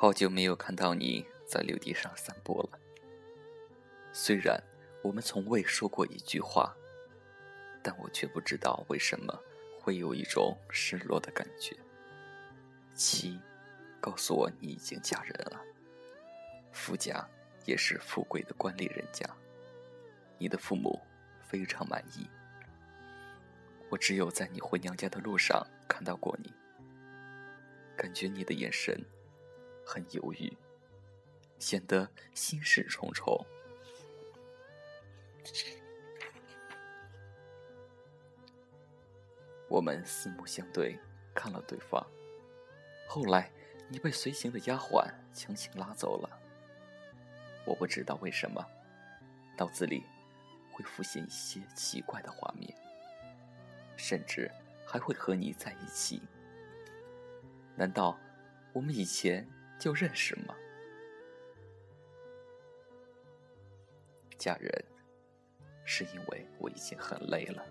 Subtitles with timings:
[0.00, 2.78] 好久没有看到你在柳地上散步了。
[4.12, 4.56] 虽然
[5.02, 6.72] 我们从未说过一句话，
[7.82, 9.36] 但我却不知道为什么
[9.80, 11.76] 会有一种失落的感觉。
[12.94, 13.40] 七，
[14.00, 15.60] 告诉我你已经嫁人了，
[16.70, 17.28] 夫家
[17.64, 19.28] 也是富贵的官吏人家，
[20.38, 20.96] 你的父母
[21.42, 22.24] 非常满意。
[23.90, 26.54] 我只有在你回娘家的路上看到过你，
[27.96, 28.96] 感觉你的眼神。
[29.88, 30.54] 很犹豫，
[31.58, 33.42] 显得心事重重。
[39.66, 40.98] 我们四目相对，
[41.34, 42.06] 看了对方。
[43.08, 43.50] 后来，
[43.88, 46.38] 你被随行的丫鬟强行拉走了。
[47.64, 48.62] 我不知道为什么，
[49.56, 50.04] 脑子里
[50.70, 52.70] 会浮现一些奇怪的画面，
[53.96, 54.50] 甚至
[54.84, 56.20] 还会和你在一起。
[57.74, 58.18] 难道
[58.74, 59.48] 我们以前？
[59.78, 60.54] 就认识吗？
[64.36, 64.84] 嫁人
[65.84, 67.64] 是因为我已经很累了，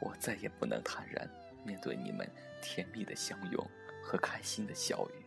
[0.00, 1.28] 我再也不能坦然
[1.64, 2.28] 面对你们
[2.62, 3.70] 甜蜜的相拥
[4.02, 5.24] 和开心的笑语，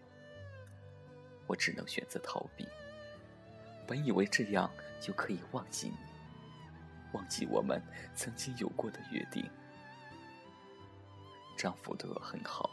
[1.48, 2.68] 我只能选择逃避。
[3.86, 5.98] 本以为这样就可以忘记你，
[7.14, 7.82] 忘记我们
[8.16, 9.50] 曾经有过的约定。
[11.58, 12.70] 丈夫对我很好。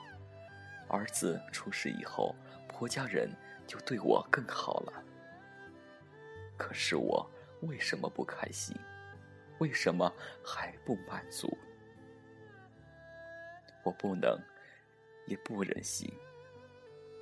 [0.88, 2.34] 儿子出世以后，
[2.68, 3.30] 婆家人
[3.66, 5.04] 就对我更好了。
[6.56, 7.28] 可是我
[7.62, 8.76] 为什么不开心？
[9.58, 10.12] 为什么
[10.44, 11.56] 还不满足？
[13.82, 14.38] 我不能，
[15.26, 16.12] 也不忍心。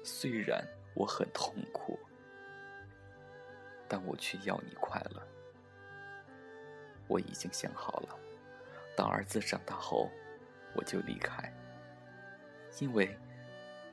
[0.02, 1.98] 虽然我很痛苦，
[3.88, 5.22] 但我却要你快乐。
[7.08, 8.18] 我已经想好了，
[8.96, 10.10] 当儿子长大后，
[10.74, 11.52] 我就离开，
[12.80, 13.16] 因为。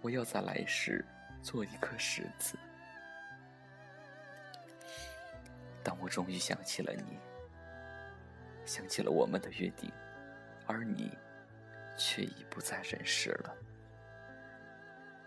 [0.01, 1.05] 我要在来世
[1.41, 2.57] 做一颗石子。
[5.83, 7.17] 当我终于想起了你，
[8.65, 9.91] 想起了我们的约定，
[10.67, 11.17] 而你
[11.97, 13.55] 却已不在人世了。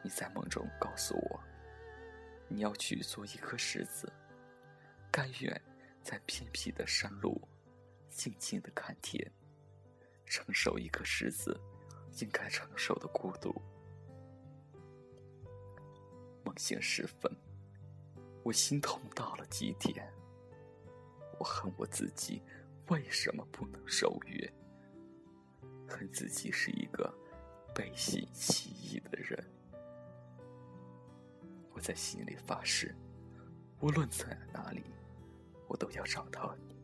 [0.03, 1.41] 你在梦中告诉我，
[2.49, 4.11] 你要去做一颗石子，
[5.11, 5.61] 甘愿
[6.03, 7.41] 在偏僻的山路
[8.09, 9.31] 静静的看天，
[10.27, 11.59] 承受一颗石子
[12.21, 13.55] 应该承受的孤独。
[16.45, 17.31] 梦醒时分，
[18.43, 20.13] 我心痛到了极点。
[21.39, 22.43] 我恨我自己，
[22.89, 24.53] 为什么不能守约？
[25.89, 27.13] 恨自己是一个
[27.75, 29.45] 背信弃义的人。
[31.73, 32.95] 我在心里发誓，
[33.81, 34.83] 无论在哪里，
[35.69, 36.77] 我都要找到你。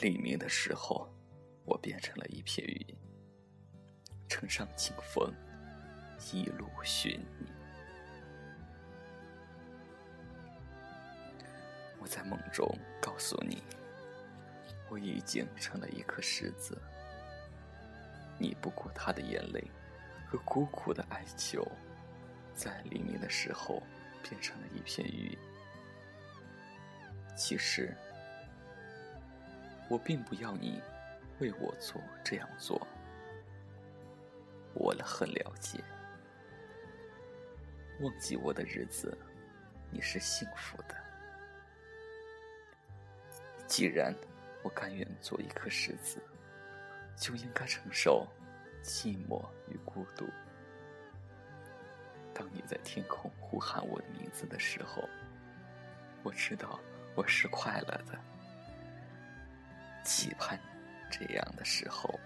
[0.00, 1.08] 黎明的时候，
[1.64, 2.96] 我变成了一片云，
[4.28, 5.32] 乘上清风。
[6.32, 7.46] 一路寻你，
[12.00, 12.66] 我在梦中
[13.00, 13.62] 告诉你，
[14.90, 16.76] 我已经成了一颗石子。
[18.36, 19.70] 你不顾他的眼泪
[20.26, 21.66] 和苦苦的哀求，
[22.54, 23.82] 在黎明的时候
[24.22, 25.38] 变成了一片云。
[27.36, 27.96] 其实，
[29.88, 30.82] 我并不要你
[31.38, 32.86] 为我做这样做，
[34.74, 35.82] 我很了解。
[38.00, 39.16] 忘记我的日子，
[39.90, 40.94] 你是幸福的。
[43.66, 44.14] 既然
[44.62, 46.22] 我甘愿做一颗石子，
[47.16, 48.24] 就应该承受
[48.84, 50.24] 寂寞与孤独。
[52.32, 55.02] 当你在天空呼喊我的名字的时候，
[56.22, 56.78] 我知道
[57.16, 58.16] 我是快乐的。
[60.04, 60.56] 期盼
[61.10, 62.18] 这样的时候，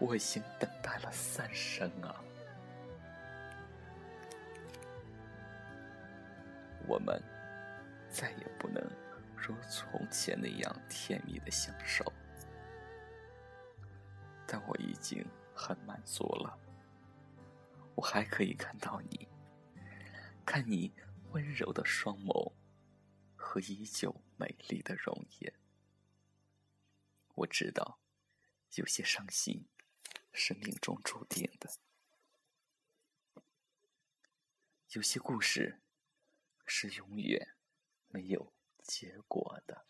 [0.00, 2.20] 我已经等待了三生啊。
[6.90, 7.22] 我们
[8.10, 8.84] 再也不能
[9.36, 12.12] 如从前那样甜蜜的相守，
[14.44, 15.24] 但我已经
[15.54, 16.58] 很满足了。
[17.94, 19.28] 我还可以看到你，
[20.44, 20.92] 看你
[21.30, 22.52] 温柔的双眸
[23.36, 25.54] 和依旧美丽的容颜。
[27.36, 28.00] 我知道，
[28.74, 29.64] 有些伤心
[30.32, 31.70] 是命中注定的，
[34.88, 35.78] 有些故事。
[36.70, 37.56] 是永远
[38.06, 38.52] 没有
[38.84, 39.89] 结果的。